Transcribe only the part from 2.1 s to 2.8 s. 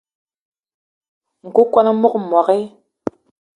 mbogui.